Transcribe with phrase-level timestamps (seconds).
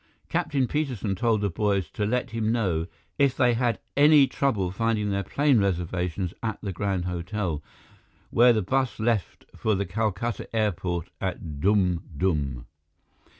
[0.29, 2.87] Captain Peterson told the boys to let him know
[3.19, 7.61] if they had any trouble finding their plane reservations at the Grand Hotel,
[8.31, 12.65] where the bus left for the Calcutta Airport at Dum Dum.